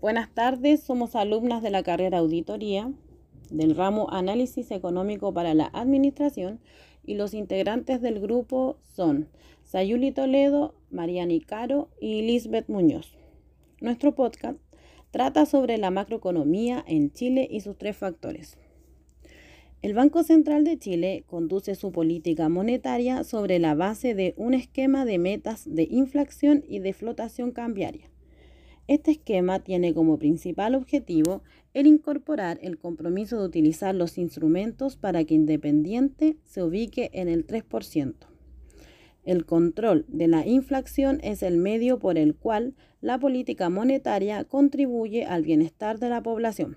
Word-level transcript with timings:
Buenas 0.00 0.32
tardes, 0.32 0.80
somos 0.80 1.14
alumnas 1.14 1.62
de 1.62 1.68
la 1.68 1.82
carrera 1.82 2.18
Auditoría 2.18 2.90
del 3.50 3.76
ramo 3.76 4.08
Análisis 4.10 4.70
Económico 4.70 5.34
para 5.34 5.52
la 5.52 5.66
Administración 5.74 6.58
y 7.04 7.16
los 7.16 7.34
integrantes 7.34 8.00
del 8.00 8.18
grupo 8.18 8.78
son 8.94 9.28
Sayuli 9.62 10.10
Toledo, 10.10 10.74
Mariani 10.90 11.42
Caro 11.42 11.90
y 12.00 12.22
Lisbeth 12.22 12.70
Muñoz. 12.70 13.18
Nuestro 13.82 14.14
podcast 14.14 14.56
trata 15.10 15.44
sobre 15.44 15.76
la 15.76 15.90
macroeconomía 15.90 16.82
en 16.86 17.12
Chile 17.12 17.46
y 17.50 17.60
sus 17.60 17.76
tres 17.76 17.98
factores. 17.98 18.56
El 19.82 19.92
Banco 19.92 20.22
Central 20.22 20.64
de 20.64 20.78
Chile 20.78 21.24
conduce 21.26 21.74
su 21.74 21.92
política 21.92 22.48
monetaria 22.48 23.22
sobre 23.22 23.58
la 23.58 23.74
base 23.74 24.14
de 24.14 24.32
un 24.38 24.54
esquema 24.54 25.04
de 25.04 25.18
metas 25.18 25.64
de 25.66 25.86
inflación 25.90 26.64
y 26.66 26.78
de 26.78 26.94
flotación 26.94 27.50
cambiaria. 27.50 28.08
Este 28.90 29.12
esquema 29.12 29.60
tiene 29.60 29.94
como 29.94 30.18
principal 30.18 30.74
objetivo 30.74 31.44
el 31.74 31.86
incorporar 31.86 32.58
el 32.60 32.76
compromiso 32.76 33.38
de 33.38 33.46
utilizar 33.46 33.94
los 33.94 34.18
instrumentos 34.18 34.96
para 34.96 35.22
que 35.22 35.34
Independiente 35.34 36.38
se 36.44 36.64
ubique 36.64 37.08
en 37.12 37.28
el 37.28 37.46
3%. 37.46 38.14
El 39.22 39.46
control 39.46 40.06
de 40.08 40.26
la 40.26 40.44
inflación 40.44 41.20
es 41.22 41.44
el 41.44 41.56
medio 41.56 42.00
por 42.00 42.18
el 42.18 42.34
cual 42.34 42.74
la 43.00 43.16
política 43.20 43.70
monetaria 43.70 44.42
contribuye 44.42 45.24
al 45.24 45.44
bienestar 45.44 46.00
de 46.00 46.08
la 46.08 46.20
población. 46.20 46.76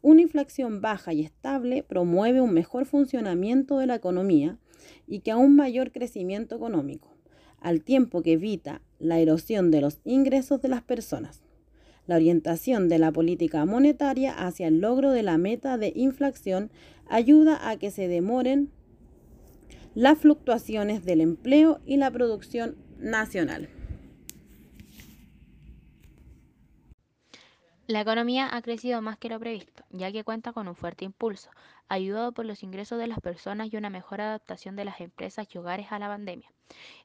Una 0.00 0.22
inflación 0.22 0.80
baja 0.80 1.12
y 1.12 1.20
estable 1.20 1.82
promueve 1.82 2.40
un 2.40 2.54
mejor 2.54 2.86
funcionamiento 2.86 3.76
de 3.76 3.86
la 3.86 3.96
economía 3.96 4.58
y 5.06 5.20
que 5.20 5.34
un 5.34 5.54
mayor 5.54 5.92
crecimiento 5.92 6.56
económico 6.56 7.19
al 7.60 7.82
tiempo 7.82 8.22
que 8.22 8.32
evita 8.32 8.80
la 8.98 9.18
erosión 9.18 9.70
de 9.70 9.80
los 9.80 10.00
ingresos 10.04 10.60
de 10.62 10.68
las 10.68 10.82
personas. 10.82 11.42
La 12.06 12.16
orientación 12.16 12.88
de 12.88 12.98
la 12.98 13.12
política 13.12 13.64
monetaria 13.64 14.32
hacia 14.32 14.68
el 14.68 14.80
logro 14.80 15.12
de 15.12 15.22
la 15.22 15.38
meta 15.38 15.78
de 15.78 15.92
inflación 15.94 16.70
ayuda 17.08 17.68
a 17.68 17.76
que 17.76 17.90
se 17.90 18.08
demoren 18.08 18.70
las 19.94 20.18
fluctuaciones 20.18 21.04
del 21.04 21.20
empleo 21.20 21.80
y 21.86 21.96
la 21.96 22.10
producción 22.10 22.76
nacional. 22.98 23.68
La 27.90 28.02
economía 28.02 28.48
ha 28.52 28.62
crecido 28.62 29.02
más 29.02 29.18
que 29.18 29.28
lo 29.28 29.40
previsto, 29.40 29.82
ya 29.90 30.12
que 30.12 30.22
cuenta 30.22 30.52
con 30.52 30.68
un 30.68 30.76
fuerte 30.76 31.04
impulso, 31.04 31.50
ayudado 31.88 32.30
por 32.30 32.46
los 32.46 32.62
ingresos 32.62 33.00
de 33.00 33.08
las 33.08 33.18
personas 33.18 33.72
y 33.72 33.76
una 33.76 33.90
mejor 33.90 34.20
adaptación 34.20 34.76
de 34.76 34.84
las 34.84 35.00
empresas 35.00 35.48
y 35.52 35.58
hogares 35.58 35.90
a 35.90 35.98
la 35.98 36.06
pandemia. 36.06 36.52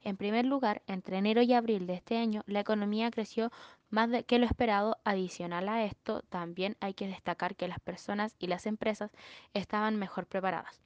En 0.03 0.16
primer 0.16 0.45
lugar, 0.45 0.83
entre 0.86 1.17
enero 1.17 1.42
y 1.42 1.53
abril 1.53 1.88
de 1.88 1.95
este 1.95 2.17
año, 2.17 2.44
la 2.45 2.59
economía 2.59 3.09
creció 3.09 3.52
más 3.89 4.11
de 4.11 4.25
que 4.25 4.38
lo 4.38 4.45
esperado. 4.45 5.00
Adicional 5.05 5.69
a 5.69 5.83
esto, 5.86 6.22
también 6.30 6.77
hay 6.81 6.94
que 6.94 7.08
destacar 7.08 7.55
que 7.55 7.67
las 7.67 7.80
personas 7.80 8.36
y 8.38 8.45
las 8.45 8.67
empresas 8.67 9.09
estaban 9.55 9.95
mejor 9.95 10.27
preparadas. 10.27 10.80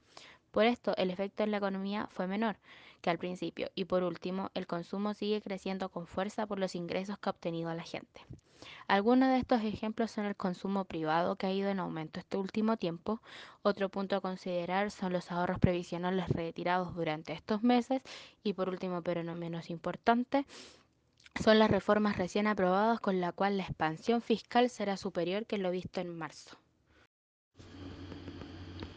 Por 0.50 0.64
esto, 0.64 0.96
el 0.96 1.10
efecto 1.10 1.42
en 1.42 1.50
la 1.50 1.58
economía 1.58 2.08
fue 2.10 2.26
menor 2.26 2.56
que 3.00 3.10
al 3.10 3.18
principio. 3.18 3.70
Y 3.74 3.84
por 3.86 4.02
último, 4.02 4.50
el 4.54 4.66
consumo 4.66 5.14
sigue 5.14 5.42
creciendo 5.42 5.88
con 5.88 6.06
fuerza 6.06 6.46
por 6.46 6.58
los 6.58 6.74
ingresos 6.74 7.18
que 7.18 7.28
ha 7.28 7.32
obtenido 7.32 7.72
la 7.74 7.82
gente. 7.82 8.20
Algunos 8.88 9.30
de 9.30 9.38
estos 9.38 9.62
ejemplos 9.62 10.10
son 10.10 10.26
el 10.26 10.36
consumo 10.36 10.84
privado 10.84 11.36
que 11.36 11.46
ha 11.46 11.52
ido 11.52 11.70
en 11.70 11.80
aumento 11.80 12.20
este 12.20 12.36
último 12.36 12.76
tiempo. 12.76 13.22
Otro 13.62 13.88
punto 13.88 14.16
a 14.16 14.20
considerar 14.20 14.90
son 14.90 15.12
los 15.12 15.32
ahorros 15.32 15.58
previsionales 15.58 16.28
retirados 16.28 16.94
durante 16.94 17.32
estos 17.32 17.62
meses. 17.62 18.02
Y 18.42 18.52
por 18.52 18.68
último, 18.68 19.02
pero 19.02 19.22
no 19.24 19.34
menos 19.34 19.70
importante, 19.70 20.46
son 21.42 21.58
las 21.58 21.70
reformas 21.70 22.18
recién 22.18 22.46
aprobadas 22.46 23.00
con 23.00 23.20
la 23.20 23.32
cual 23.32 23.56
la 23.56 23.62
expansión 23.62 24.20
fiscal 24.20 24.68
será 24.68 24.96
superior 24.96 25.46
que 25.46 25.58
lo 25.58 25.70
visto 25.70 26.00
en 26.00 26.16
marzo. 26.16 26.58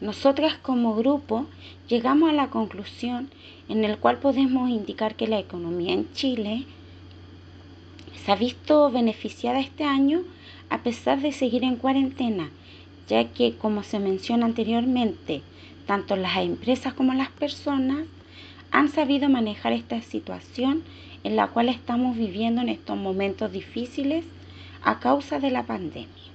Nosotras 0.04 0.58
como 0.58 0.94
grupo 0.94 1.46
llegamos 1.88 2.28
a 2.28 2.34
la 2.34 2.50
conclusión 2.50 3.30
en 3.70 3.86
el 3.86 3.96
cual 3.96 4.18
podemos 4.18 4.68
indicar 4.68 5.14
que 5.14 5.26
la 5.26 5.38
economía 5.38 5.94
en 5.94 6.12
Chile 6.12 6.66
se 8.22 8.30
ha 8.30 8.36
visto 8.36 8.90
beneficiada 8.90 9.60
este 9.60 9.84
año 9.84 10.20
a 10.68 10.82
pesar 10.82 11.22
de 11.22 11.32
seguir 11.32 11.64
en 11.64 11.76
cuarentena, 11.76 12.50
ya 13.08 13.32
que 13.32 13.56
como 13.56 13.82
se 13.82 13.98
menciona 13.98 14.44
anteriormente, 14.44 15.40
tanto 15.86 16.16
las 16.16 16.36
empresas 16.36 16.92
como 16.92 17.14
las 17.14 17.30
personas 17.30 18.06
han 18.72 18.90
sabido 18.90 19.30
manejar 19.30 19.72
esta 19.72 20.02
situación 20.02 20.82
en 21.22 21.34
la 21.34 21.46
cual 21.46 21.70
estamos 21.70 22.14
viviendo 22.14 22.60
en 22.60 22.68
estos 22.68 22.98
momentos 22.98 23.50
difíciles 23.52 24.22
a 24.82 25.00
causa 25.00 25.40
de 25.40 25.50
la 25.50 25.62
pandemia. 25.62 26.33